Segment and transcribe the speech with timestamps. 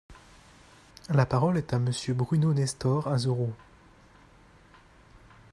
[1.09, 3.53] La parole est à Monsieur Bruno Nestor Azerot.